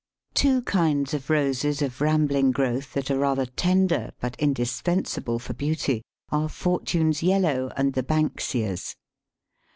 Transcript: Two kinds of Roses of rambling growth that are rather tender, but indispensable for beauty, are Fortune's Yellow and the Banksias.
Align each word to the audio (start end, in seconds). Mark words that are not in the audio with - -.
Two 0.33 0.63
kinds 0.63 1.13
of 1.13 1.29
Roses 1.29 1.79
of 1.83 2.01
rambling 2.01 2.49
growth 2.49 2.93
that 2.93 3.11
are 3.11 3.19
rather 3.19 3.45
tender, 3.45 4.09
but 4.19 4.35
indispensable 4.39 5.37
for 5.37 5.53
beauty, 5.53 6.01
are 6.31 6.49
Fortune's 6.49 7.21
Yellow 7.21 7.71
and 7.77 7.93
the 7.93 8.01
Banksias. 8.01 8.95